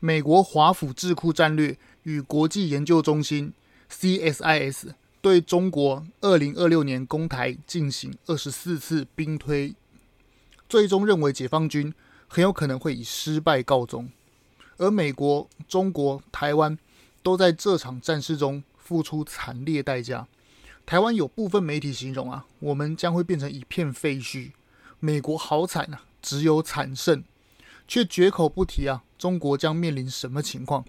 [0.00, 3.52] 美国华府智库战略与国际研究中心
[3.90, 4.90] （CSIS）
[5.20, 9.74] 对中国二零二六年攻台进行二十四次兵推，
[10.68, 11.92] 最终认为解放军
[12.28, 14.08] 很有可能会以失败告终，
[14.76, 16.78] 而美国、中国、台湾
[17.22, 20.28] 都在这场战事中付出惨烈代价。
[20.86, 24.52] 台湾有部分媒体形容啊，我们将会变成一片废墟。
[25.00, 27.24] 美国好惨啊，只有惨胜。
[27.88, 29.02] 却绝口不提啊！
[29.16, 30.84] 中国将面临什么情况？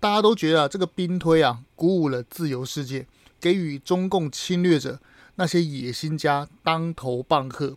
[0.00, 3.06] 大家都觉得啊，这个兵推啊，鼓舞了自由世界，
[3.40, 5.00] 给予中共侵略者
[5.34, 7.76] 那些野心家当头棒喝。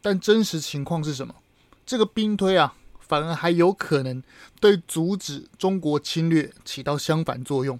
[0.00, 1.34] 但真实情况是什么？
[1.84, 4.22] 这个兵推啊，反而还有可能
[4.60, 7.78] 对阻止中国侵略起到相反作用。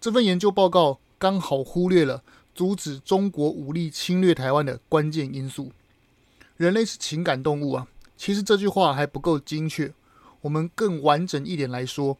[0.00, 2.22] 这份研究报告刚好忽略了
[2.54, 5.72] 阻止中国武力侵略台湾的关键因素。
[6.56, 7.86] 人类是情感动物啊。
[8.20, 9.94] 其实这句话还不够精确，
[10.42, 12.18] 我们更完整一点来说，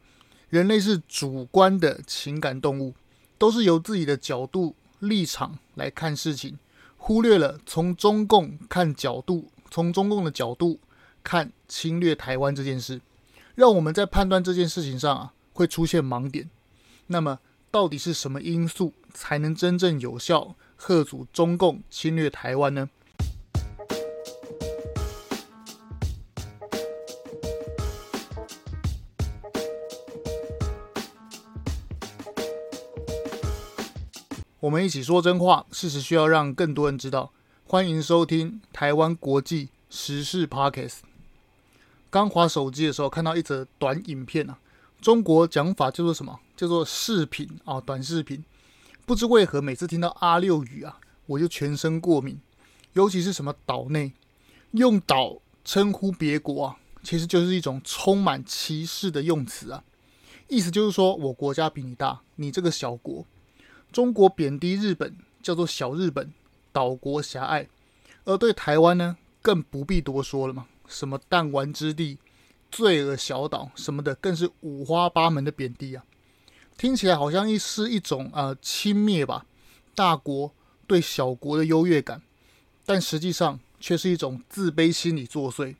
[0.49, 2.95] 人类是主观的情感动物，
[3.37, 6.57] 都是由自己的角度立场来看事情，
[6.97, 10.79] 忽略了从中共看角度，从中共的角度
[11.23, 12.99] 看侵略台湾这件事，
[13.53, 16.49] 让我们在判断这件事情上啊会出现盲点。
[17.05, 17.37] 那么，
[17.69, 22.89] 到底是什么因素才能真正有效吓阻中共侵略台湾呢？
[34.61, 37.31] 我们一起说真话，事实需要让更多人知道。
[37.65, 40.99] 欢迎收听台湾国际时事 Podcast。
[42.11, 44.59] 刚滑手机的时候，看到一则短影片啊，
[45.01, 46.39] 中国讲法叫做什么？
[46.55, 48.45] 叫做视频啊，短视频。
[49.03, 52.39] 不知为何，每次听到阿六语啊，我就全身过敏。
[52.93, 54.13] 尤其是什么岛内，
[54.73, 59.83] 用岛称呼别国啊，其实就是一种充满歧视的用词啊。
[60.47, 63.25] 意思就是说我国家比你大，你这个小国。
[63.91, 66.31] 中国贬低日本叫做小日本，
[66.71, 67.65] 岛国狭隘；
[68.23, 70.67] 而对台湾呢，更不必多说了嘛。
[70.87, 72.17] 什么弹丸之地、
[72.71, 76.03] 罪恶小岛什么的，更是五花八门的贬低啊！
[76.77, 79.45] 听起来好像一是一种呃轻蔑吧，
[79.93, 80.51] 大国
[80.87, 82.21] 对小国的优越感，
[82.85, 85.75] 但实际上却是一种自卑心理作祟。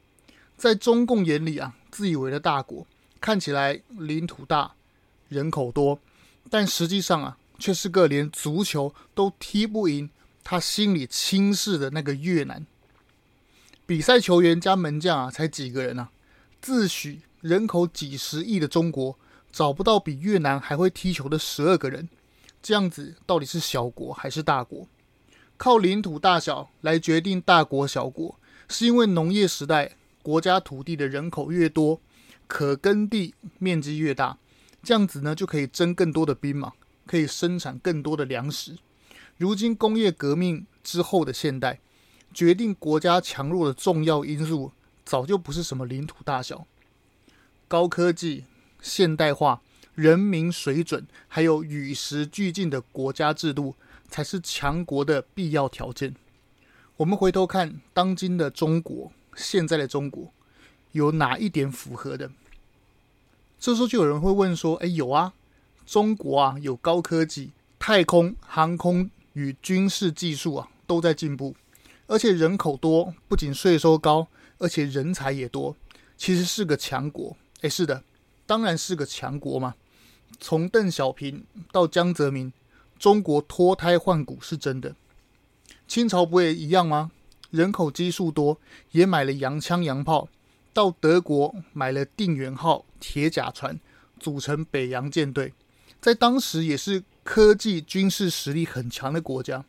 [0.58, 2.86] 在中共眼里啊，自以为的大国
[3.20, 4.74] 看起来领土大、
[5.30, 6.00] 人口多，
[6.50, 7.38] 但实际上啊。
[7.62, 10.10] 却是个连足球都踢不赢，
[10.44, 12.66] 他心里轻视的那个越南。
[13.86, 16.10] 比赛球员加门将啊，才几个人啊？
[16.60, 19.18] 自诩人口几十亿的中国，
[19.52, 22.10] 找不到比越南还会踢球的十二个人，
[22.62, 24.88] 这样子到底是小国还是大国？
[25.58, 28.36] 靠领土大小来决定大国小国，
[28.68, 32.00] 是因为农业时代国家土地的人口越多，
[32.48, 34.38] 可耕地面积越大，
[34.82, 36.74] 这样子呢就可以征更多的兵嘛。
[37.06, 38.78] 可以生产更多的粮食。
[39.38, 41.80] 如今工业革命之后的现代，
[42.34, 44.72] 决定国家强弱的重要因素，
[45.04, 46.68] 早就不是什么领土大小、
[47.68, 48.46] 高科技、
[48.82, 49.62] 现代化、
[49.96, 53.76] 人民水准，还有与时俱进的国家制度，
[54.08, 56.16] 才是强国的必要条件。
[56.98, 60.32] 我们回头看当今的中国，现在的中国，
[60.92, 62.32] 有哪一点符合的？
[63.60, 65.34] 这时候就有人会问说：“哎，有啊。”
[65.86, 71.56] 中国啊，有高科技，太空、航空与军事技术啊都在进步，
[72.08, 74.28] 而且人口多，不仅税收高，
[74.58, 75.76] 而且人才也多，
[76.18, 77.36] 其实是个强国。
[77.62, 78.04] 诶，是的，
[78.46, 79.76] 当然是个强国嘛。
[80.40, 82.52] 从邓小平到江泽民，
[82.98, 84.96] 中国脱胎换骨是真的。
[85.88, 87.12] 清朝不也一样吗？
[87.50, 88.58] 人口基数多，
[88.92, 90.30] 也买了洋枪洋炮，
[90.72, 93.78] 到德国买了定远号铁甲船，
[94.20, 95.54] 组成北洋舰队。
[96.02, 99.64] 在当时也是科技军事实力很强的国家。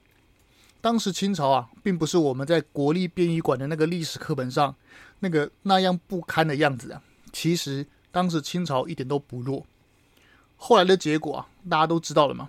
[0.81, 4.75] 当时清朝啊，并不是我们在国立殡仪馆的那个历史课本上
[5.21, 7.03] 那个那样不堪的样子啊。
[7.33, 9.67] 其实当时清朝一点都不弱。
[10.57, 12.49] 后来的结果啊，大家都知道了嘛。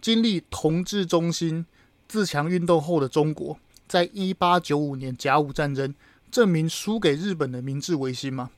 [0.00, 1.66] 经历同治中兴、
[2.08, 5.94] 自强运动后的中国，在一八九五年甲午战争
[6.30, 8.50] 证明输给日本的明治维新嘛。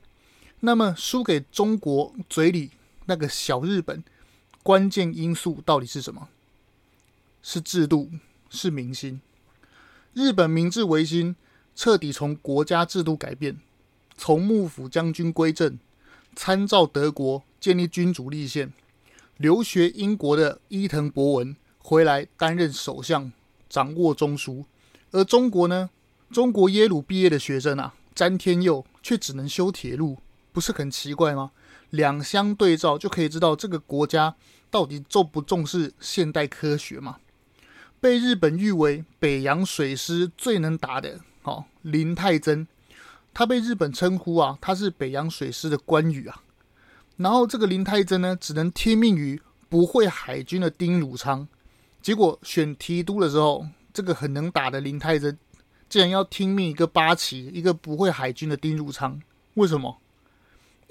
[0.61, 2.71] 那么输给中国嘴里
[3.07, 4.01] 那个小日本。
[4.63, 6.29] 关键因素到底是什么？
[7.41, 8.09] 是制度，
[8.49, 9.19] 是民心。
[10.13, 11.35] 日本明治维新
[11.75, 13.59] 彻底从国家制度改变，
[14.17, 15.77] 从幕府将军归政，
[16.35, 18.71] 参照德国建立君主立宪，
[19.37, 23.33] 留学英国的伊藤博文回来担任首相，
[23.67, 24.63] 掌握中枢。
[25.11, 25.89] 而中国呢？
[26.31, 30.17] 中国耶鲁毕业的学生啊，詹天佑却只能修铁路，
[30.51, 31.51] 不是很奇怪吗？
[31.93, 34.35] 两相对照就可以知道这个国家
[34.71, 37.17] 到底重不重视现代科学嘛。
[38.01, 42.65] 被日本誉为北洋水师最能打的，哦，林太增，
[43.31, 46.41] 他被日本称呼啊，他是北洋水师的关羽啊。
[47.17, 49.39] 然后这个林太增呢，只能听命于
[49.69, 51.47] 不会海军的丁汝昌。
[52.01, 55.37] 结果选提督的时候，这个很能打的林太增，
[55.87, 59.21] 竟然要听命一个八旗，一个不会海军的丁汝昌。
[59.53, 59.99] 为什么？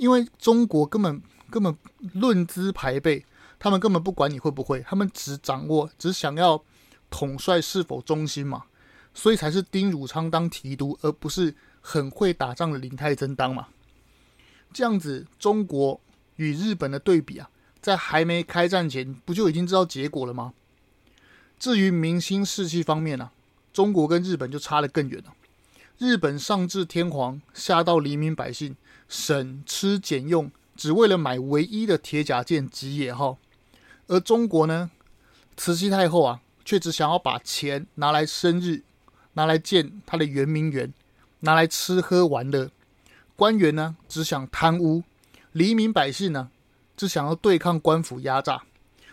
[0.03, 1.77] 因为中国根本根本
[2.15, 3.25] 论资排辈，
[3.61, 6.65] 他们根本不管你会不会，他们只掌握，只想要。
[7.15, 8.65] 统帅是否忠心嘛？
[9.13, 13.69] 所以才是丁汝昌当提督，而不是很会打仗的林太增当嘛。
[14.73, 16.01] 这样子，中国
[16.37, 17.51] 与日本的对比啊，
[17.83, 20.55] 在还没开战前，不就已经知道结果了吗？
[21.59, 23.33] 至于民心士气方面呢、啊，
[23.75, 25.35] 中国跟日本就差得更远了。
[25.99, 28.75] 日本上至天皇，下到黎民百姓，
[29.13, 33.37] 省吃俭用，只为了买唯一的铁甲舰吉野号。
[34.07, 34.91] 而中国呢，
[35.57, 36.41] 慈禧太后啊。
[36.65, 38.85] 却只想要把钱拿来生日，
[39.33, 40.95] 拿来建他的圆明园，
[41.41, 42.71] 拿来吃喝玩乐。
[43.35, 45.03] 官员呢，只想贪污；
[45.51, 46.51] 黎民百姓呢，
[46.97, 48.63] 只想要对抗官府压榨。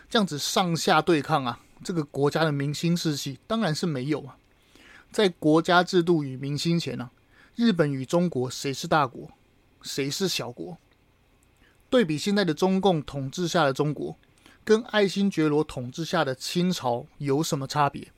[0.08, 4.36] 这样子上下对抗啊，这个国家的民心士气当然是没有啊。
[5.10, 7.10] 在国家制度与民心前呢、啊，
[7.56, 9.28] 日本与中国谁是大国，
[9.82, 10.78] 谁是小国？
[11.88, 14.16] 对比现在的中共统治下的中国。
[14.62, 18.08] 跟爱新觉罗统治下的清朝有什么差别？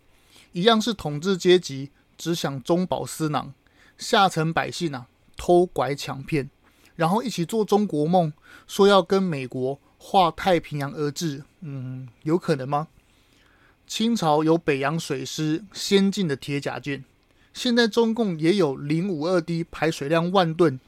[0.51, 3.55] 一样是统治阶级只想中饱私囊，
[3.97, 5.07] 下层百姓啊
[5.37, 6.51] 偷拐抢骗，
[6.97, 8.33] 然后一起做中国梦，
[8.67, 11.45] 说要跟美国划太平洋而治。
[11.61, 12.89] 嗯，有可能吗？
[13.87, 17.05] 清朝有北洋水师先进的铁甲舰，
[17.55, 20.79] 现在中共也有零五二 D 排水量万吨，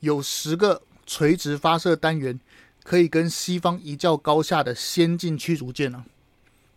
[0.00, 2.38] 有十个垂直发射单元。
[2.82, 6.06] 可以跟西方一较高下的先进驱逐舰啊！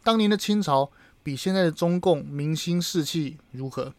[0.04, 0.92] 当年的清朝
[1.24, 3.94] 比现在的中共民心士气如何？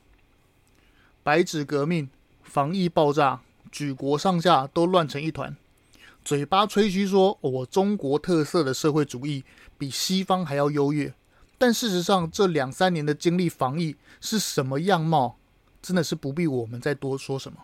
[1.23, 2.09] 白纸革命、
[2.43, 3.41] 防疫爆炸，
[3.73, 5.57] 举国上下都乱成一团。
[6.23, 9.43] 嘴巴吹嘘说我中国特色的社会主义
[9.79, 11.13] 比西方还要优越，
[11.57, 15.39] 但事实上这两三年的经历防疫是什么样貌，
[15.81, 17.61] 真的是不必我们再多说什么。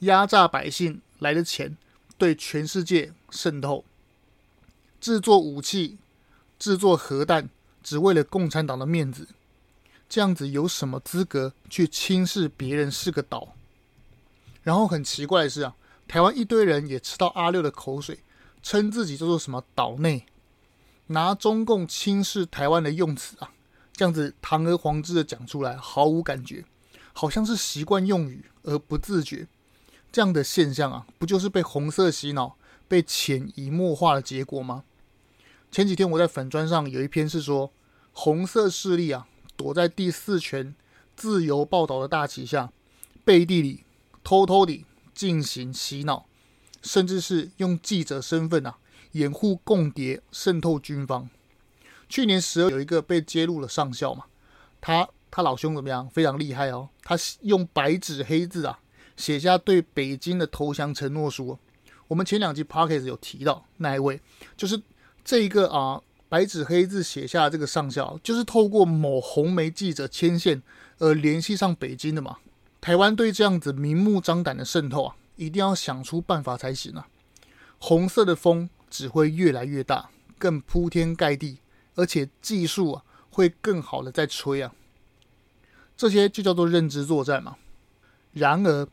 [0.00, 1.76] 压榨百姓来的钱。
[2.18, 3.84] 对全世界渗透，
[4.98, 5.98] 制作武器、
[6.58, 7.50] 制作核弹，
[7.82, 9.28] 只为了共产党的面子，
[10.08, 13.54] 这样子有什么资格去轻视别人是个岛？
[14.62, 15.76] 然后很奇怪的是啊，
[16.08, 18.20] 台湾一堆人也吃到阿六的口水，
[18.62, 20.24] 称自己叫做什么岛内，
[21.08, 23.52] 拿中共轻视台湾的用词啊，
[23.92, 26.64] 这样子堂而皇之的讲出来，毫无感觉，
[27.12, 29.46] 好像是习惯用语而不自觉。
[30.10, 32.56] 这样的现象啊，不就是被红色洗脑、
[32.88, 34.84] 被潜移默化的结果吗？
[35.70, 37.70] 前几天我在粉砖上有一篇是说，
[38.12, 39.26] 红色势力啊，
[39.56, 40.74] 躲在第四权
[41.14, 42.72] 自由报道的大旗下，
[43.24, 43.84] 背地里
[44.24, 46.26] 偷偷地进行洗脑，
[46.82, 48.78] 甚至是用记者身份啊，
[49.12, 51.28] 掩护共谍渗透军方。
[52.08, 54.24] 去年十二有一个被揭露的上校嘛，
[54.80, 56.08] 他他老兄怎么样？
[56.08, 58.78] 非常厉害哦，他用白纸黑字啊。
[59.16, 61.58] 写下对北京的投降承诺书。
[62.08, 64.20] 我们前两集 podcast 有提到那一位，
[64.56, 64.80] 就是
[65.24, 70.62] 这一个啊，白纸黑字写下这个上校，就是透过某红媒记者牵线
[70.98, 72.36] 而联系上北京的嘛。
[72.80, 77.08] 台湾对这样子明目张胆的渗透啊，一定要想出办法才行啊。
[77.78, 81.58] 红色的风只会越来越大，更铺天盖地，
[81.96, 84.72] 而且技术啊会更好的在吹啊。
[85.96, 87.56] 这些就叫做认知作战嘛。
[88.32, 88.86] 然而。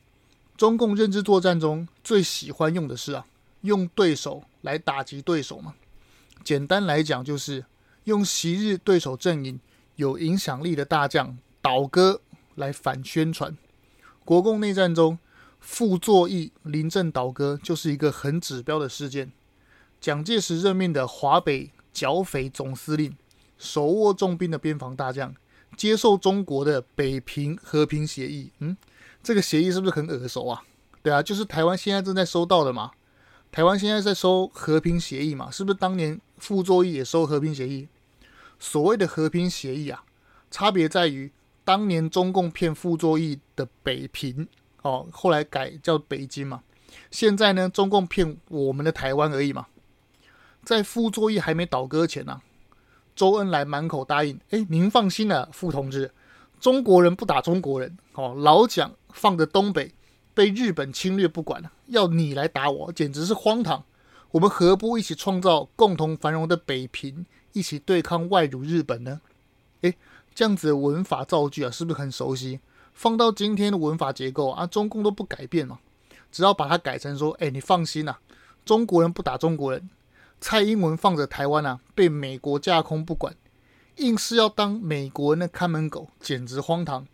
[0.55, 3.25] 中共认知作战中最喜欢用的是啊，
[3.61, 5.73] 用对手来打击对手嘛。
[6.43, 7.65] 简单来讲，就是
[8.03, 9.59] 用昔日对手阵营
[9.95, 12.21] 有影响力的大将倒戈
[12.55, 13.57] 来反宣传。
[14.23, 15.17] 国共内战中，
[15.59, 19.31] 傅作义临阵倒戈就是一个很指标的事件。
[19.99, 23.15] 蒋介石任命的华北剿匪总司令，
[23.57, 25.33] 手握重兵的边防大将，
[25.75, 28.51] 接受中国的北平和平协议。
[28.59, 28.77] 嗯。
[29.23, 30.61] 这个协议是不是很耳熟啊？
[31.01, 32.91] 对啊，就是台湾现在正在收到的嘛。
[33.51, 37.87] 台湾现在在收和平协议嘛，是不是当年傅作义也收和平协议？
[38.59, 40.03] 所谓的和平协议啊，
[40.51, 41.31] 差别在于
[41.63, 44.47] 当年中共骗傅作义的北平，
[44.81, 46.61] 哦，后来改叫北京嘛。
[47.09, 49.67] 现在呢，中共骗我们的台湾而已嘛。
[50.63, 52.41] 在傅作义还没倒戈前呢、
[53.15, 56.11] 周恩来满口答应：“哎，您放心了，傅同志。”
[56.59, 59.93] 中国人不打中国人，哦，老蒋放着东北，
[60.33, 63.85] 被日本侵略不管了，要你来打我，简直是荒唐。
[64.31, 69.21] 我们何不一起创造共同繁荣的北平，一起对抗外辱日本呢？
[69.81, 69.95] 诶，
[70.33, 72.59] 这样子的文法造句啊，是不是很熟悉？
[72.93, 75.79] 放到今天的文法结构啊，中共都不改变嘛，
[76.31, 78.17] 只要把它改成说：诶，你放心呐，
[78.65, 79.89] 中国人不打中国人。
[80.41, 83.35] 蔡英文放着台湾啊，被美国架空不管，
[83.97, 87.07] 硬是要当美国人的看门狗，简直荒唐。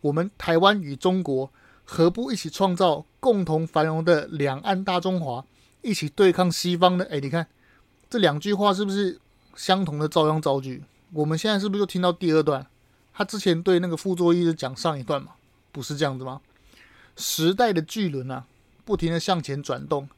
[0.00, 1.50] 我们台湾与中国
[1.84, 5.44] 何不一起创造共同繁荣的两岸大中华？
[5.82, 7.46] 一起对抗西方的，哎，你看
[8.10, 9.18] 这两句话是不是
[9.54, 10.82] 相同的照样造句？
[11.12, 12.66] 我们现在是不是就听到第二段？
[13.14, 15.32] 他之前对那个傅作义是讲上一段嘛？
[15.72, 16.40] 不是这样子吗？
[17.16, 18.44] 时代的巨轮啊，
[18.84, 20.08] 不停的向前转动，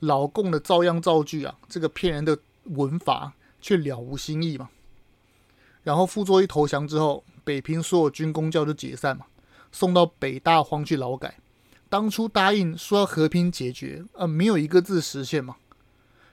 [0.00, 4.68] 老共的照样造句啊，这个骗人的文法却了无新意嘛。
[5.88, 9.24] 然后傅作义投降之后，北平所有军公教就解散嘛，
[9.72, 11.38] 送到北大荒去劳改。
[11.88, 15.56] 当初答应说要和平解决，呃，没有一个字实现嘛，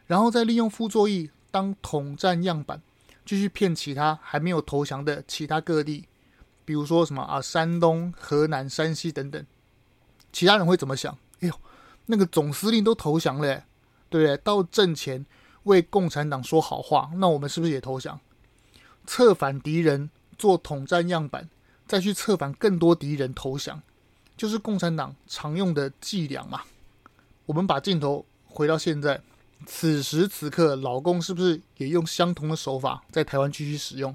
[0.08, 2.82] 然后再利用傅作义当统战样板，
[3.26, 6.04] 继续骗其他还没有投降的其他各地，
[6.66, 9.42] 比如说什么啊，山东、河南、山西等等，
[10.34, 11.18] 其他人会怎么想？
[11.40, 11.54] 哎呦，
[12.08, 13.64] 那个总司令都投降了，
[14.10, 14.36] 对不对？
[14.36, 15.26] 到阵前
[15.64, 18.20] 为共产党说好话，那我们是不是也投降？
[19.06, 21.50] 策反敌人做统战样板，
[21.88, 23.82] 再去策反更多敌人投降。
[24.38, 26.64] 就是共产党常用的伎俩嘛。
[27.46, 29.22] 我们把镜头回到现在，
[29.66, 34.14] 此时此刻，老共是不是也用相同的手法在台湾继续使用？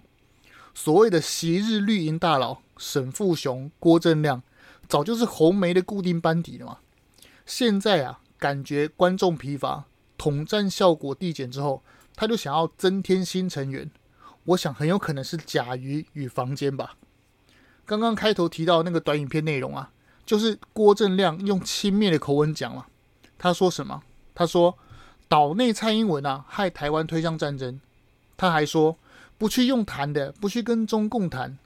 [0.74, 4.42] 所谓的昔日绿营大佬沈富雄、郭正亮，
[4.88, 6.78] 早就是红媒的固定班底了嘛。
[7.46, 9.86] 现在啊，感觉观众疲乏，
[10.18, 11.82] 统战效果递减之后，
[12.14, 13.90] 他就想要增添新成员。
[14.44, 16.96] 我想很有可能是甲鱼与房间吧。
[17.84, 19.90] 刚刚开头提到那个短影片内容啊。
[20.26, 22.86] 就是郭正亮用轻蔑的口吻讲了，
[23.36, 24.00] 他说什么？
[24.32, 24.78] 他说
[25.26, 27.80] 岛内蔡英文啊，害台湾推向战争。
[28.36, 28.96] 他还说
[29.36, 31.58] 不去用谈的，不去跟中共谈，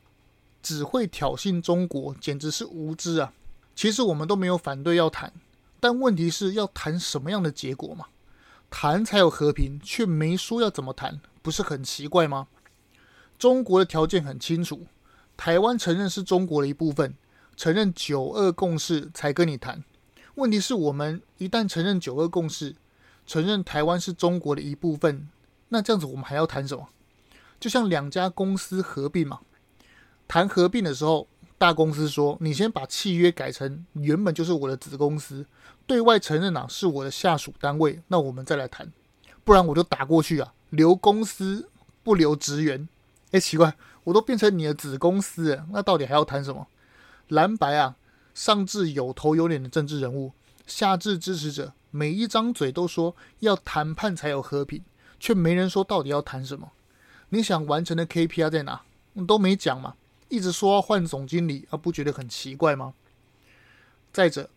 [0.63, 3.35] 只会挑衅中国，简直是无知啊！
[3.75, 5.31] 其实我们都没有反对要谈，
[5.79, 8.07] 但问题是要谈什么样的结果嘛？
[8.71, 12.49] 谈才有和平，却没说要怎么谈，不是很奇怪吗？
[13.45, 14.87] 中国的条件很清楚，
[15.37, 17.15] 台湾承认是中国的一部分。
[17.55, 19.85] 承认九二共识才跟你谈，
[20.37, 22.75] 问题是我们一旦承认九二共识，
[23.27, 25.29] 承认台湾是中国的一部分，
[25.69, 26.89] 那这样子我们还要谈什么？
[27.61, 29.41] 就像两家公司合并嘛，
[30.27, 35.45] 谈合并的时候，大公司说你先把契约改成原本就是我的子公司，
[35.87, 38.91] 对外承认啊是我的下属单位，那我们再来谈，
[39.45, 41.69] 不然我就打过去啊，留公司
[42.03, 42.89] 不留职员，
[43.35, 43.75] 哎，奇怪，
[44.05, 46.69] 我都变成你的子公司了，那到底还要谈什么？
[47.27, 47.97] 蓝白啊，
[48.33, 50.31] 上至有头有脸的政治人物，
[50.69, 54.85] 下至支持者，每一张嘴都说要谈判才有和平，
[55.19, 56.71] 却没人说到底要谈什么。
[57.31, 58.83] 你想完成的 KPI 在哪？
[59.27, 59.97] 都没讲嘛，
[60.29, 62.95] 一直说要换总经理，而不觉得很奇怪吗？
[64.13, 64.49] 再者，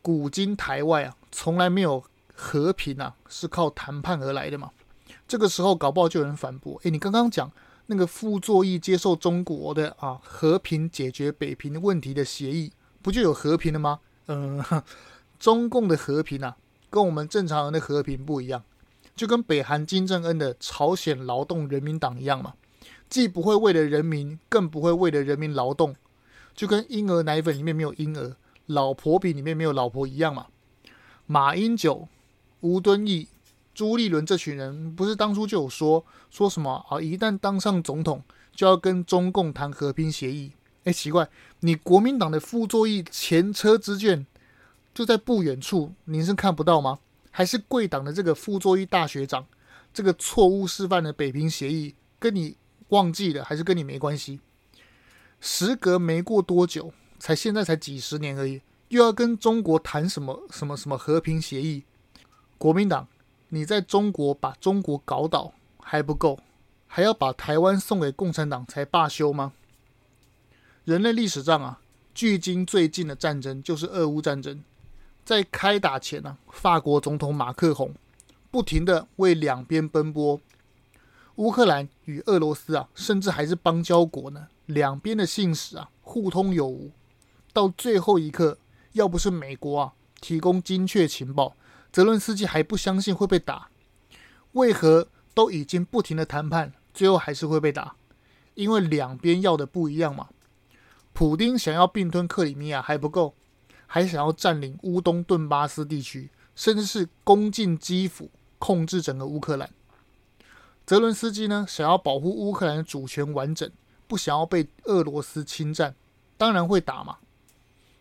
[0.00, 2.02] 古今台外啊，从来没有
[2.34, 4.70] 和平啊，是靠谈判而来的嘛。
[5.28, 7.52] 这个时候搞不好就有人反驳：诶，你刚刚讲。
[7.86, 12.72] 那个傅作义接受中国的啊和平解决北平问题的协议，
[13.02, 14.00] 不就有和平了吗？
[14.26, 14.64] 嗯，
[15.38, 16.56] 中共的和平啊，
[16.88, 18.64] 跟我们正常人的和平不一样，
[19.14, 22.54] 就跟北韩金正恩的朝鲜劳动人民党一样嘛，
[23.10, 25.94] 既不会为了人民，更不会为了人民劳动，
[26.54, 28.36] 就跟婴儿奶粉里面没有婴儿，
[28.66, 30.46] 老婆饼里面没有老婆一样嘛。
[31.26, 32.08] 马英九、
[32.60, 33.28] 吴敦义。
[33.74, 37.00] 朱立伦这群人不是当初就有说说什么啊？
[37.00, 38.22] 一旦当上总统，
[38.54, 40.52] 就要跟中共谈和平协议。
[40.84, 41.28] 哎，奇怪，
[41.60, 44.26] 你国民党的傅作义前车之鉴
[44.94, 47.00] 就在不远处，您是看不到吗？
[47.30, 49.44] 还是贵党的这个傅作义大学长，
[49.92, 52.56] 这个错误示范的北平协议，跟你
[52.90, 54.38] 忘记了，还是跟你没关系？
[55.40, 61.82] 时隔没过多久，才现在才几十年而已，又要跟中国谈什么什么什么和平协议？
[62.56, 63.08] 国民党。
[63.54, 66.40] 你在中国把中国搞倒还不够，
[66.88, 69.52] 还要把台湾送给共产党才罢休吗？
[70.84, 71.78] 人类历史上啊，
[72.12, 74.60] 距今最近的战争就是俄乌战争。
[75.24, 77.94] 在开打前呢、法国总统马克宏
[78.50, 80.40] 不停地为两边奔波。
[81.36, 86.90] 乌克兰与俄罗斯啊，甚至还是邦交国呢，两边的信使啊互通有无。
[87.52, 88.58] 到最后一刻，
[88.94, 91.54] 要不是美国啊提供精确情报。
[91.94, 93.68] 泽伦斯基还不相信会被打，
[94.54, 97.94] 为何都已经不停的谈判，最后还是会被打？
[98.54, 100.26] 因为两边要的不一样嘛。
[101.12, 103.36] 普丁想要并吞克里米亚还不够，
[103.86, 109.70] 还想要占领乌东顿巴斯地区，甚至是攻进基辅，控制整个乌克兰。
[110.84, 113.70] 泽伦斯基呢，想要保护乌克兰的主权完整，
[114.08, 115.94] 不想要被俄罗斯侵占，
[116.36, 117.18] 当然会打嘛。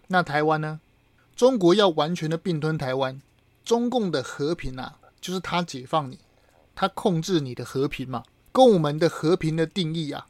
[0.08, 0.82] 那台湾呢？
[1.36, 3.22] 中国要完全的并吞台湾，
[3.64, 6.20] 中共的和平啊，就是他解放你，
[6.76, 10.28] 他控制你的和平嘛，跟我们的和平的定义啊，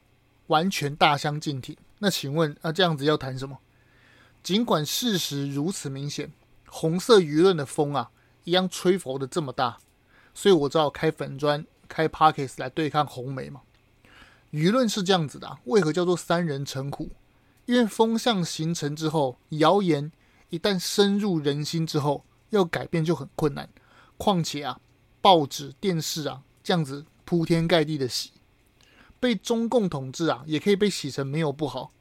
[0.48, 1.75] 完全大相径庭。
[2.00, 3.58] 那请问，啊，这样子要谈什么？
[4.42, 6.32] 尽管事实如此明显，
[6.68, 8.12] 红色舆论的风啊，
[8.44, 9.78] 一样吹拂的这么大，
[10.34, 11.66] 所以我只好开粉砖。
[11.86, 13.62] 开 pockets 来对抗红媒嘛？
[14.52, 17.12] 舆论是这样子的啊，为何叫做三人成虎？
[17.66, 20.12] 因为风向形成之后，谣言
[20.50, 23.67] 一旦深入人心之后，要改变就很困难。
[24.17, 24.79] 况且啊，
[25.22, 28.31] 报纸、电视啊，这样子铺天盖地的洗，
[29.19, 31.91] 被中共统治啊，也可以被洗成没有不好。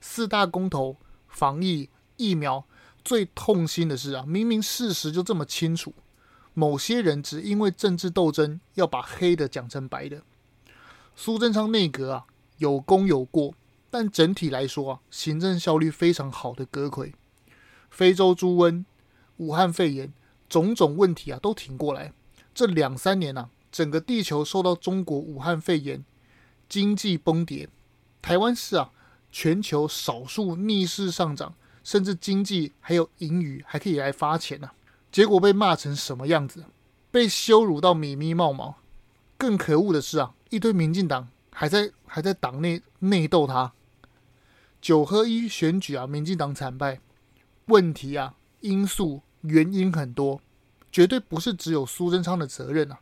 [0.00, 0.96] 四大公投、
[1.28, 2.64] 防疫、疫苗，
[3.04, 5.94] 最痛心的是啊，明明事实就这么清楚。
[6.54, 10.22] 某些人只因为政治斗争，要把黑的讲成白的。
[11.14, 12.24] 苏贞昌内阁啊，
[12.56, 13.54] 有功有过，
[13.90, 17.12] 但整体来说啊，行政效率非常好的阁揆。
[17.90, 18.84] 非洲猪瘟、
[19.38, 20.12] 武汉肺炎，
[20.48, 22.12] 种种问题啊，都挺过来。
[22.54, 26.04] 这两三年啊，整个地球受到中国武汉肺炎
[26.68, 27.68] 经济崩跌，
[28.20, 28.90] 台湾是啊，
[29.30, 34.74] 全球少数逆势上涨，甚至经济还有盈余，还可以来发钱呢、啊。
[35.10, 36.64] 结果被骂成什么样子？
[37.10, 38.76] 被羞辱到咪咪冒毛。
[39.36, 43.72] 更可恶的是啊，一堆民进党还在还在党内内斗他。
[44.80, 47.00] 九合一选举啊，民进党惨败，
[47.66, 50.40] 问题啊，因素原因很多，
[50.90, 52.98] 绝对不是只有苏贞昌的责任啊。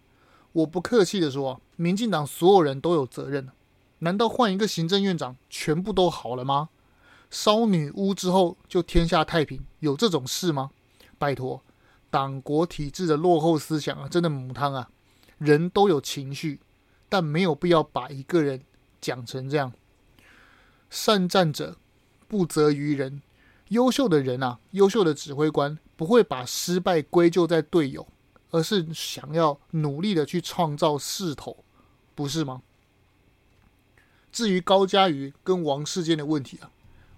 [0.52, 3.48] 我不客气的说，民进党所有人都有责任。
[4.00, 6.68] 难道换一个行政院长，全部都好了吗？
[7.30, 10.70] 烧女巫之后就天下太平，有这种事吗？
[11.18, 11.62] 拜托。
[12.08, 14.88] 党国体制的落后思想啊，真的母汤啊！
[15.38, 16.60] 人都有情绪，
[17.08, 18.62] 但没有必要把一个人
[19.00, 19.72] 讲成这样。
[20.88, 21.76] 善战者
[22.28, 23.20] 不责于人，
[23.68, 28.06] 优秀的人啊，优秀的指挥官不会把失败归咎在队友，
[28.50, 31.64] 而是想要努力的去创造势头，
[32.14, 32.62] 不是吗？
[34.30, 36.70] 至于高嘉瑜跟王世坚的问题啊，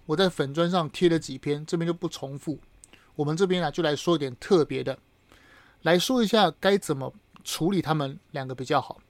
[0.07, 2.61] 我在粉砖上贴了几篇，这边就不重复。
[3.17, 4.97] 我们这边呢，就来说一点特别的，
[5.83, 7.13] 来说一下该怎么
[7.43, 9.01] 处理他们两个比较好。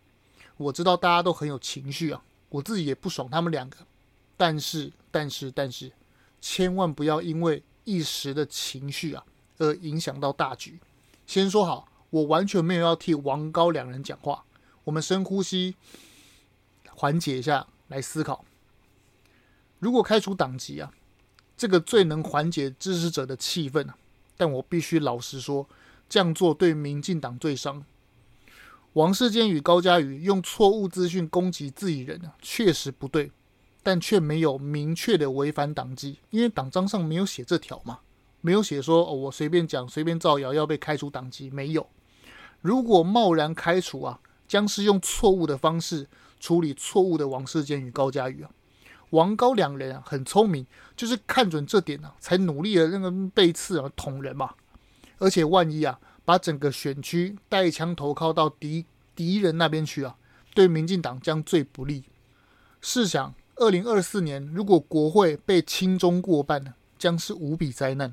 [0.57, 3.77] 我知道大家都很有情绪啊，我自己也不爽他们两个，
[4.39, 5.93] 但是，但是，但是，
[6.41, 9.23] 千万不要因为一时的情绪啊，
[9.59, 10.81] 而影响到大局。
[11.27, 14.45] 先说好，我完全没有要替王高两人讲话。
[14.85, 15.77] 我们深呼吸，
[16.91, 18.45] 缓解一下，来思考。
[19.79, 20.93] 如果开除党籍啊。
[21.61, 23.85] 这个最能缓解支持者的气氛，
[24.37, 25.69] 但我必须老实说，
[26.09, 27.85] 这样做对民进党最伤。
[28.93, 33.33] 王世坚与高嘉瑜用错误资讯攻击自己人，确实不对，
[33.83, 37.99] 但却没有明确的违反党纪，因为党章上没有写这条嘛，
[38.41, 41.87] 没有写说哦，我随便讲、随便造谣要被开除党籍，没有。
[42.61, 46.07] 如果贸然开除啊，将是用错误的方式
[46.41, 48.51] 处理错误的王世坚与高嘉瑜啊。
[49.11, 54.55] 王高两人啊，很聪明，就是看准这点啊，才努力的那个背刺啊捅人嘛。
[55.19, 58.85] 而且万一啊，把整个选区带枪投靠到敌
[59.17, 60.17] 敌人那边去啊，
[60.55, 62.05] 对民进党将最不利。
[62.81, 68.13] 试想，二零二四年如果国会被亲中过半呢，将是无比灾难。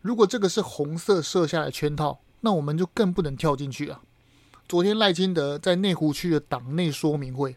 [0.00, 4.00] 如果这个是红色设下的圈套，那我们就更不能跳进去了。
[4.68, 7.56] 昨天赖清德在内湖区的党内说明会。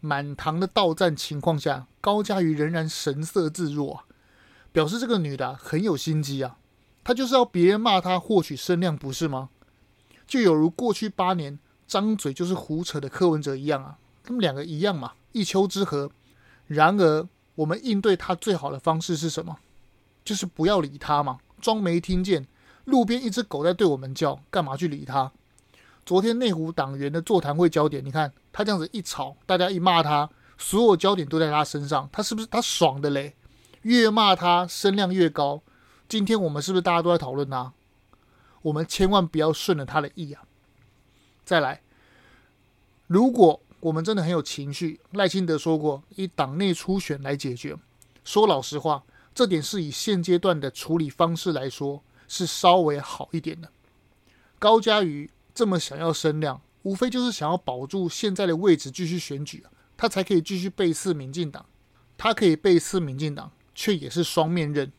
[0.00, 4.04] 满堂的倒赞情况下，高嘉瑜仍然神色自若，
[4.70, 6.58] 表示这个女的，很有心机啊。
[7.02, 9.48] 她就是要别人骂她获取声量，不是吗？
[10.26, 16.10] 就有如过去八年张嘴就是胡扯的柯文哲一样啊，他们两个一样嘛，一丘之貉。
[16.66, 19.56] 然而，我们应对她最好的方式是什么？
[20.24, 22.46] 就是不要理她嘛，装没听见。
[22.84, 25.32] 路边一只狗在对我们叫，干嘛去理它？
[26.04, 33.34] 昨天内湖党员的座谈会焦点，你看他这样子一吵，大家一骂他，所有焦点都在他身上，他是不是他爽的嘞？
[33.82, 35.62] 越骂他声量越高。
[36.08, 37.72] 今天我们是不是大家都在讨论他？
[38.62, 40.44] 我们千万不要顺了他的意啊！
[41.44, 41.82] 再来，
[43.08, 47.76] 如果我们真的很有情绪，赖清德说过以党内初选来解决。
[48.24, 49.04] 说老实话，
[49.36, 53.70] 这点是以现阶段的处理方式来说是稍微好一点的。
[54.58, 55.30] 高嘉瑜。
[55.54, 59.64] 这么想要声量，无非就是想要保住现在的位置，继续选举，
[59.96, 61.64] 他才可以继续背刺民进党。
[62.18, 64.92] 他可以背刺民进党，却也是双面刃。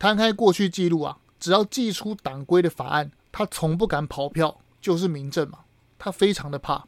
[0.00, 5.60] 摊开过去记录啊，只要祭出党规的法案，他从不敢跑票，就是明证嘛。
[6.00, 6.84] 他非常的怕，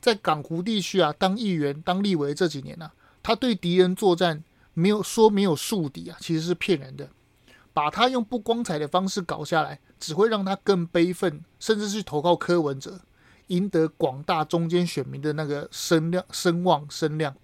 [0.00, 2.90] 在港湖地区啊，当议员、当立委这几年呢、
[3.22, 4.42] 他对敌人作战
[4.80, 7.08] 没有说没有树敌啊，其实是骗人的。
[7.72, 13.00] 把他用不光彩的方式搞下来，只会让他更悲愤，甚至是投靠柯文哲，
[13.46, 17.34] 赢得广大中间选民的那个声量、声望、声量。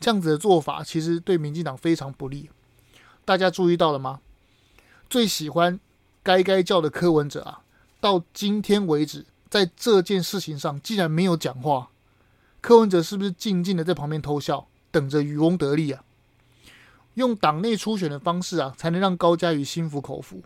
[0.00, 2.48] 这样子的做法，其实对民进党非常不利。
[3.26, 4.20] 大家注意到了吗？
[5.10, 5.78] 最喜欢
[6.22, 7.60] 该该叫的柯文哲啊，
[8.00, 11.90] 到今天为止，在这件事情上竟然没有讲话。
[12.62, 16.02] 柯文哲是不是静静的在旁边偷笑，等着渔翁得利啊？
[17.20, 20.42] 用党内初选的方式啊，才能让高嘉瑜心服口服，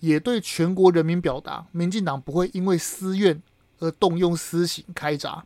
[0.00, 3.40] 也对全国人民表达，民进党不会因为私怨
[3.78, 5.44] 而动用私刑开闸。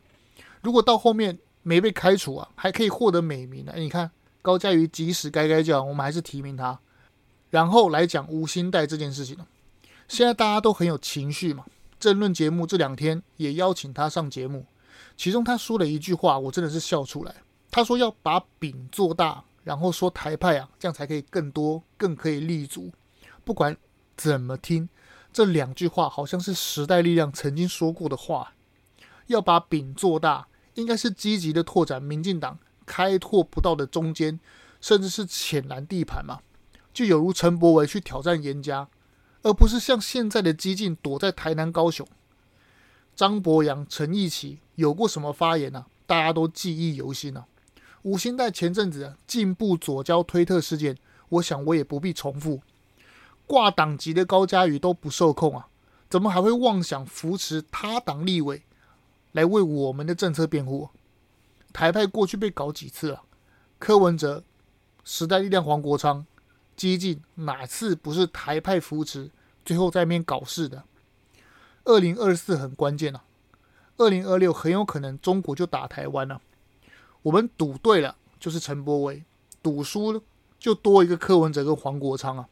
[0.61, 3.73] 如果到后面没被开除啊，还可以获得美名呢。
[3.75, 4.09] 哎，你看
[4.41, 6.79] 高嘉瑜即使该该叫，我们还是提名他。
[7.49, 9.37] 然后来讲吴欣岱这件事情。
[10.07, 11.65] 现在大家都很有情绪嘛，
[11.99, 14.65] 政论节目这两天也邀请他上节目，
[15.15, 17.35] 其中他说了一句话，我真的是笑出来。
[17.69, 19.43] 他说要把饼做大。
[19.63, 22.91] 然后说台派啊，这样才可以更多、更可以立足。
[23.43, 23.75] 不管
[24.15, 24.89] 怎么听，
[25.31, 28.53] 这两句话好像是时代力量曾经说过的话。
[29.27, 34.39] 要把饼做大，应该是积极的拓展民进党开拓不到的中间，
[34.81, 36.39] 甚至是浅蓝地盘嘛。
[36.91, 38.87] 就有如陈柏惟去挑战颜家，
[39.43, 42.07] 而不是像现在的激进躲在台南、高雄。
[43.15, 45.87] 张博洋、陈义奇有过什么发言呢、啊？
[46.07, 47.45] 大家都记忆犹新呢、啊。
[48.03, 50.97] 吴欣岱前阵子进步左交推特事件，
[51.29, 52.61] 我想我也不必重复。
[53.45, 55.67] 挂党籍的高嘉瑜都不受控啊，
[56.09, 58.63] 怎么还会妄想扶持他党立委
[59.31, 60.89] 来为我们的政策辩护？
[61.73, 63.23] 台派过去被搞几次了？
[63.77, 64.43] 柯文哲、
[65.03, 66.25] 时代力量、黄国昌、
[66.75, 69.29] 激进哪次不是台派扶持，
[69.65, 70.83] 最后在那边搞事的？
[71.85, 73.23] 二零二四很关键啊，
[73.97, 76.41] 二零二六很有可能中国就打台湾了。
[77.29, 79.21] 我们赌对了，就是陈柏威；
[79.61, 80.19] 赌输
[80.57, 82.49] 就多一个柯文哲跟黄国昌啊。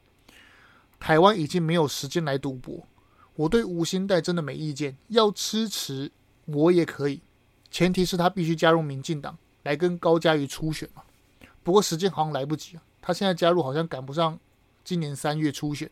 [1.00, 2.86] 台湾已经没有时间来赌博。
[3.34, 6.12] 我对吴欣岱真的没意见，要支持
[6.46, 7.22] 我也可以，
[7.72, 11.02] 前提是他必须加入民进党来跟高嘉瑜初选嘛。
[11.64, 14.40] 不过时间好像来不及啊，他现在加入好像赶不上
[14.84, 15.90] 今年三月初选。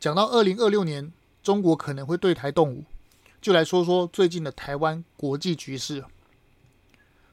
[0.00, 2.84] 讲到二零二六年中国可能会对台动武，
[3.40, 6.04] 就来说说最近的台湾国际局势。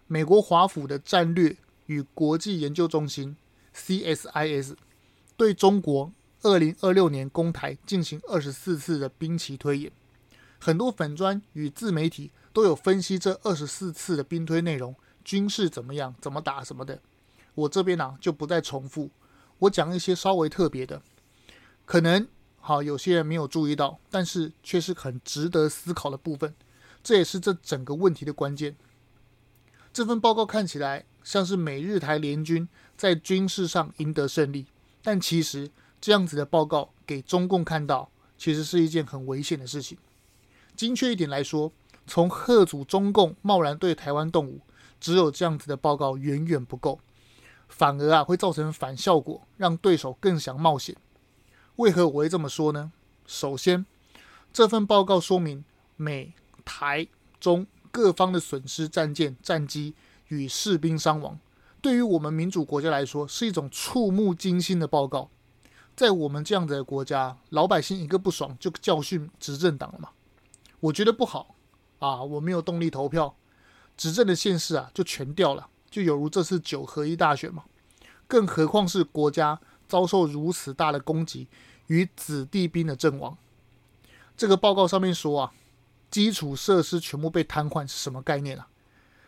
[0.08, 3.36] 美国华府的战略与国际研究中心
[3.76, 4.76] （CSIS）
[5.36, 6.12] 对中国
[6.44, 9.91] 二零二六年攻台进行二十四次的兵棋推演，
[10.60, 17.02] 很多粉砖与自媒体都有分析这二十四次的兵推内容，军事怎么样、怎么打什么的。
[17.56, 19.10] 我这边呢、就不再重复，
[19.58, 21.02] 我讲一些稍微特别的，
[21.84, 22.28] 可能
[22.60, 26.54] 好有些人没有注意到，但是却是很值得思考的部分。
[27.04, 28.76] 这也是这整个问题的关键。
[29.95, 34.65] 这份报告看起来像是美日台联军在军事上赢得胜利，
[35.01, 39.97] 但其实这样子的报告给中共看到，其实是一件很危险的事情。
[40.75, 41.71] 精确一点来说，
[42.05, 44.60] 从吓阻中共贸然对台湾动武，
[44.99, 46.99] 只有这样子的报告远远不够，
[47.69, 50.93] 反而啊会造成反效果，让对手更想冒险。
[51.77, 52.91] 为何我会这么说呢？
[53.25, 53.86] 首先，
[54.51, 55.63] 这份报告说明
[55.95, 56.34] 美
[56.65, 57.08] 台
[57.39, 57.65] 中。
[57.95, 59.95] 各方的损失、战舰、战机
[60.27, 61.39] 与士兵伤亡，
[61.79, 65.29] 对于我们民主国家来说是一种触目惊心的报告。
[65.95, 70.10] 在我们这样的国家，老百姓一个不爽就教训执政党了嘛？
[70.81, 71.55] 我觉得不好
[71.99, 72.21] 啊！
[72.21, 73.34] 我没有动力投票，
[73.95, 77.63] 执政的县市啊就全掉了，就有如这次九合一大选嘛。
[78.27, 81.47] 更何况是国家遭受如此大的攻击
[81.88, 83.38] 与子弟兵的阵亡。
[84.36, 85.53] 这个报告上面说啊。
[86.10, 88.68] 基础设施全部被瘫痪是什么概念啊？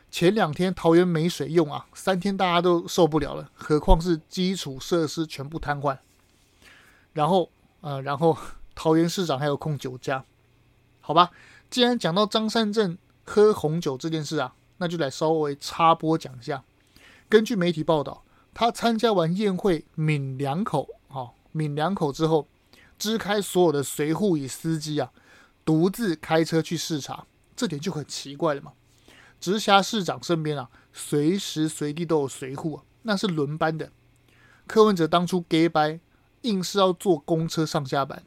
[0.10, 5.98] 前两天桃园没水用啊，三天大家都受不了了，何况是基础设施全部瘫痪。
[7.12, 8.38] 然后，呃，然后
[8.74, 10.24] 桃园市长还有空酒驾，
[11.02, 11.32] 好吧？
[11.70, 16.64] 既然讲到张善政喝红酒这件事啊，那就来稍微插播讲一下。
[17.28, 22.48] 根据媒体报道，他参加完宴会抿两口，好、抿两口之后，
[22.98, 25.12] 支开所有的随扈与司机啊。
[25.68, 28.72] 独自开车去视察，这点就很奇怪了嘛。
[29.38, 33.92] 直辖市长身边啊，随时随地都有随护啊，那是轮班的。
[34.66, 36.00] 柯文哲当初假掰，
[36.44, 38.24] 硬是要坐公车上下班，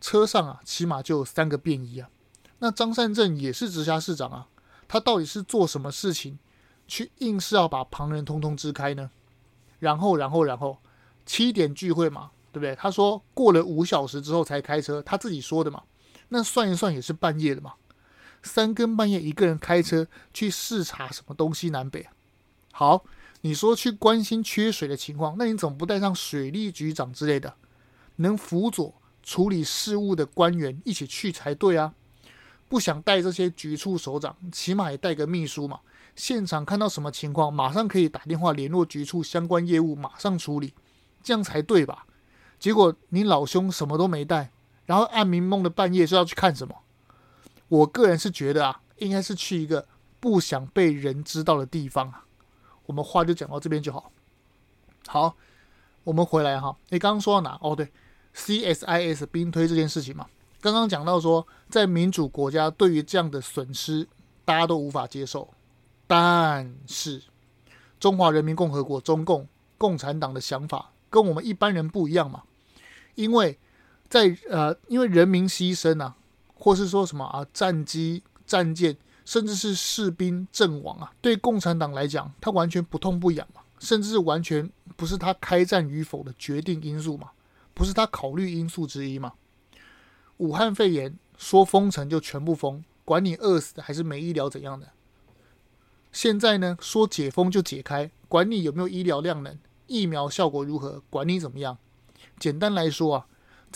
[0.00, 2.08] 车上啊，起码就有三个便衣啊。
[2.60, 4.48] 那张善政也是直辖市长啊，
[4.88, 6.38] 他到底是做什么事情，
[6.88, 9.10] 去硬是要把旁人通通支开呢？
[9.78, 10.78] 然后，然后，然后，
[11.26, 12.74] 七点聚会嘛，对不对？
[12.74, 15.82] 他说过了五小时之后才开车，他自己说的嘛。
[16.28, 17.74] 那算一算也是半夜的嘛。
[18.42, 22.12] 三更半夜一个人开车去视察什么东西南北啊？
[22.72, 23.04] 好，
[23.40, 27.54] 你说去关心缺水的情况，那你怎么不带上水利局长之类的，
[28.16, 31.94] 能辅佐处理事务的官员一起去才对啊？
[32.68, 35.80] 不想带这些局处首长，起码也带个秘书嘛。
[36.14, 40.72] 现场看到什么情况，马上可以打电话联络局处相关业务，马上处理，
[41.22, 42.06] 这样才对吧？
[42.58, 44.50] 结果你老兄什么都没带，
[44.86, 46.74] 然后暗迷蒙的半夜说要去看什么？
[47.68, 49.86] 我个人是觉得啊，应该是去一个
[50.20, 52.24] 不想被人知道的地方啊。
[52.86, 54.12] 我们话就讲到这边就好。
[55.08, 55.36] 好，
[56.04, 56.76] 我们回来哈。
[56.90, 57.58] 你刚刚说到哪？
[57.60, 57.92] 哦，对
[58.34, 60.26] ，CSIS 兵推这件事情嘛。
[60.60, 64.08] 刚刚讲到说，在民主国家对于这样的损失，
[64.44, 65.48] 大家都无法接受。
[66.06, 67.22] 但是，
[67.98, 72.44] 中华人民共和国中共共产党的想法跟我们一般人不一样嘛。
[73.16, 73.58] 因为
[74.08, 76.16] 在呃，因为人民牺牲啊。
[76.58, 87.30] 或是说什么啊，战机、战舰，甚至是士兵阵亡啊，对共产党来讲，他完全不痛不痒嘛，甚至是完全不是他开战与否的决定因素嘛，
[87.74, 89.34] 不是他考虑因素之一嘛。
[90.38, 94.88] 武汉肺炎说封城就全部封，管你饿死的还是没医疗怎样的。
[96.10, 101.76] 现在呢，说解封就解开，管你有没有医疗量能，疫苗效果如何，管你怎么样。
[102.38, 103.26] 简单来说啊，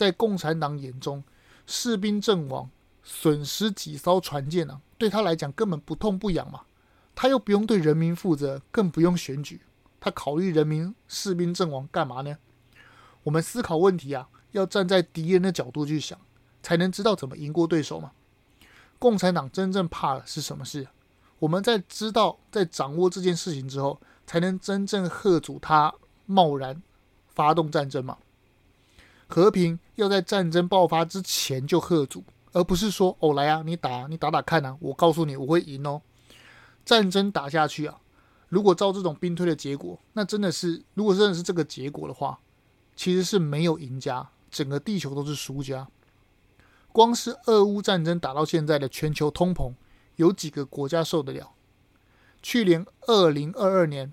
[0.01, 1.23] 在共产党眼中。
[1.67, 2.71] 士兵阵亡，
[3.03, 6.63] 损失几艘船舰啊，对他来讲根本不痛不痒嘛。
[7.15, 9.61] 他又不用对人民负责，更不用选举，
[10.01, 12.39] 他考虑人民士兵阵亡干嘛呢？
[13.25, 16.19] 我们思考问题啊，要站在敌人的角度去想，
[16.63, 18.13] 才能知道怎么赢过对手嘛。
[18.99, 20.89] 共产党真正怕的是什么事？
[21.41, 26.83] 我们在知道、在掌握这件事情之后，才能真正吓阻他贸然
[27.29, 28.17] 发动战争嘛。
[29.31, 36.03] 和平要在战争爆发之前就喝阻，而不是说哦来啊，你打你打打看啊，我告诉你我会赢哦。
[36.85, 38.01] 战争打下去啊，
[38.49, 42.41] 如果照这种兵推的结果，那真的是如果真的是这个结果的话，
[42.97, 45.87] 其实是没有赢家，整个地球都是输家。
[46.91, 49.75] 光是俄乌战争打到现在的全球通膨，
[50.17, 51.53] 有几个国家受得了？
[52.43, 54.13] 去年二零二二年，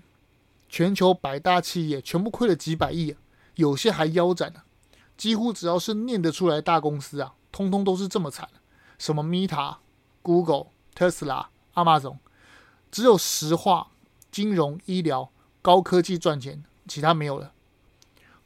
[0.68, 3.16] 全球百大企业全部亏了几百亿，
[3.56, 4.62] 有些还腰斩了。
[5.18, 8.48] 几乎只要是念得出来大公司啊，通通都是这么惨。
[8.98, 9.76] 什么 Meta、
[10.22, 12.18] Google、Tesla、Amazon，
[12.90, 13.88] 只有石化、
[14.30, 17.52] 金融、医疗、高科技赚钱，其他没有了。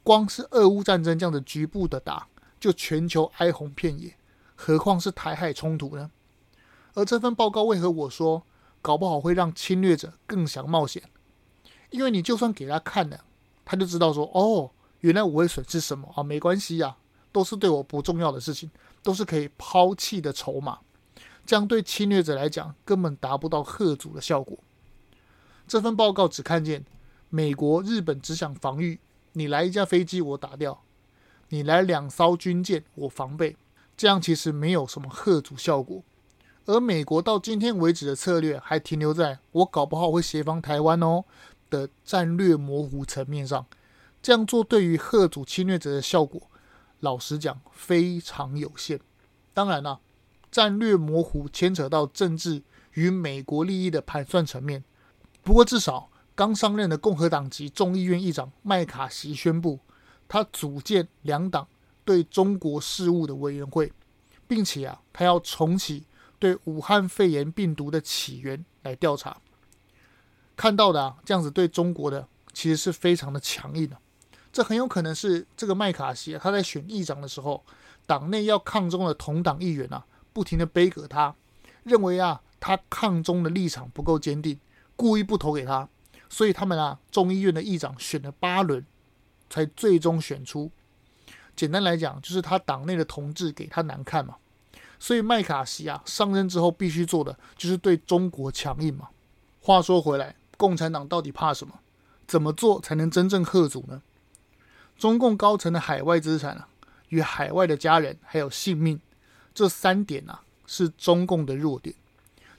[0.02, 2.26] 光是俄乌战争这样的局部的打，
[2.58, 4.16] 就全球哀鸿遍野，
[4.54, 6.10] 何况是台海冲突呢？
[6.94, 8.42] 而这份报告为何我说
[8.80, 11.02] 搞不好会让侵略者更想冒险？
[11.90, 13.24] 因为你就算给他看了，
[13.64, 14.70] 他就知道说哦。
[15.02, 16.22] 原来我会损失什么啊？
[16.22, 16.96] 没关系呀，
[17.30, 18.68] 都是对我不重要的事情，
[19.02, 20.78] 都是可以抛弃的筹码。
[21.44, 24.58] 这样对侵略者来讲，根本达不到吓阻的效果。
[25.66, 26.84] 这份报告只看见
[27.30, 29.00] 美国、日本只想防御，
[29.32, 30.82] 你来一架飞机我打掉，
[31.48, 33.56] 你来两艘军舰我防备，
[33.96, 36.02] 这样其实没有什么吓阻效果。
[36.66, 41.24] 而美国到今天为止的策略，还停留在我搞不好会协防台湾哦
[41.68, 43.66] 的战略模糊层面上。
[44.22, 46.48] 这样做对于吓阻侵略者的效果，
[47.00, 49.00] 老实讲非常有限。
[49.52, 50.00] 当然了、啊，
[50.50, 54.84] 战略模糊牵扯到政治与美国利益的盘算层面。
[55.42, 59.80] 不过至少刚上任的共和党籍众议院议长麦卡锡宣布，
[60.28, 61.66] 他组建两党
[62.04, 63.92] 对中国事务的委员会，
[64.46, 66.04] 并且啊，他要重启
[66.38, 69.36] 对武汉肺炎病毒的起源来调查。
[70.54, 73.96] 看到的啊，这样子对中国的其实是非常的强硬的。
[74.52, 77.64] 这很有可能是这个麦卡锡啊，他在选议长的时候，
[78.06, 81.34] 党内要抗中的同党议员啊，不停的杯葛他，
[81.84, 84.60] 认为啊，他抗中的立场不够坚定，
[84.94, 85.88] 故意不投给他，
[86.28, 88.84] 所以他们啊，众议院的议长选了八轮，
[89.48, 90.70] 才最终选出。
[91.56, 94.36] 简单来讲，就是他党内的同志给他难看嘛，
[94.98, 99.08] 所以麦卡锡啊，上任之后必须做的就是对中国强硬嘛。
[99.60, 101.74] 话说回来，共产党到底怕什么？
[102.26, 104.02] 怎么做才能真正吓阻呢？
[105.02, 106.68] 中共高层的海外资产啊，
[107.08, 109.00] 与海外的家人还有性命，
[109.52, 111.92] 这三点啊是中共的弱点。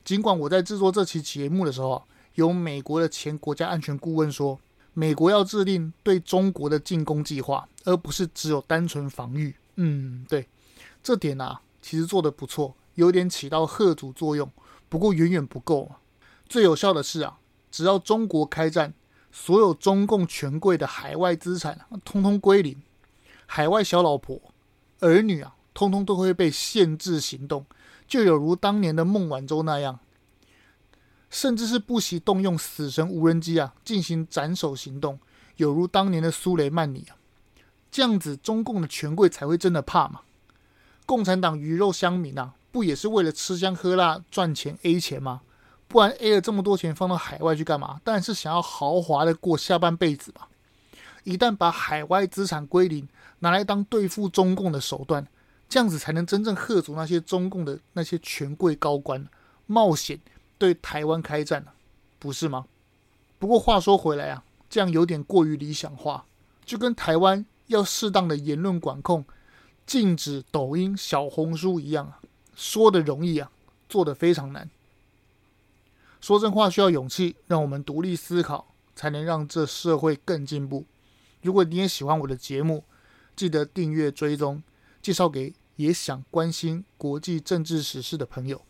[0.03, 2.03] 尽管我在制作这期节目的时候啊，
[2.35, 4.59] 有美国的前国家安全顾问说，
[4.91, 9.55] 美国要制定对中国的进攻计划，而不是只有单纯防御。
[9.77, 10.45] 嗯，对，
[11.01, 14.51] 这点啊其实做得不错，有点起到贺阻作用，
[14.89, 16.03] 不过远远不够啊。
[16.49, 17.37] 最有效的是啊，
[17.71, 18.93] 只要中国开战。
[19.35, 22.79] 所有中共权贵的海外资产啊通通归零，
[23.47, 24.39] 海外小老婆、
[24.99, 27.65] 儿女啊，通通都会被限制行动，
[28.07, 29.99] 就有如当年的孟晚舟那样，
[31.31, 35.19] 甚至是不惜动用死神无人机啊进行斩首行动，
[35.57, 37.17] 有如当年的苏雷曼尼啊，
[37.89, 40.21] 这样子中共的权贵才会真的怕嘛？
[41.07, 45.41] 共产党鱼肉乡民啊，不也是为了吃香喝辣赚钱 A 钱吗？
[45.93, 48.01] 不然 A 了这么多钱放到海外去干嘛？
[48.03, 50.47] 当然是想要豪华的过下半辈子嘛。
[51.23, 55.27] 一旦把海外资产归零，拿来当对付中共的手段，
[55.69, 59.23] 这样子才能真正吓阻那些中共的那些权贵高官
[59.67, 60.19] 冒险
[60.57, 61.63] 对台湾开战，
[62.17, 62.65] 不是吗？
[63.37, 66.25] 不过话说回来啊，这样有点过于理想化，
[66.65, 69.23] 就跟台湾要适当的言论管控，
[69.85, 72.17] 禁止抖音、小红书一样啊，
[72.55, 73.51] 说的容易啊，
[73.87, 74.67] 做的非常难。
[76.23, 80.85] 说真话需要勇气，让我们独立思考，才能让这社会更进步。
[81.41, 82.85] 如果你也喜欢我的节目，
[83.35, 84.63] 记得订阅追踪，
[85.01, 88.61] 介绍给也想关心国际政治时事的朋友，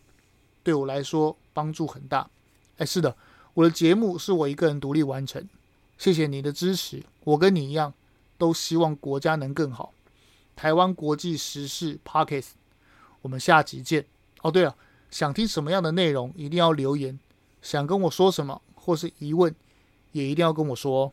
[0.64, 2.28] 对我来说帮助很大。
[2.78, 3.16] 哎，是的，
[3.54, 5.48] 我的节目是我一个人独立完成，
[6.00, 7.04] 谢谢你的支持。
[7.24, 7.94] 我跟你一样，
[8.40, 9.94] 都希望国家能更好。
[10.56, 12.54] 台湾国际时事 Podcast，
[13.22, 14.08] 我们下集见。
[14.42, 14.76] 哦，对了，
[15.12, 17.20] 想听什么样的内容，一定要留言。
[17.64, 19.56] 想跟我说什么或是疑问，
[20.12, 21.12] 也一定要跟我说哦。